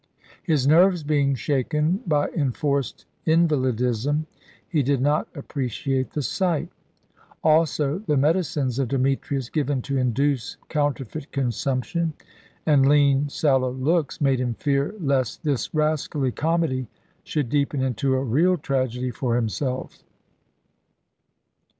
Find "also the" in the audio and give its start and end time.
7.43-8.17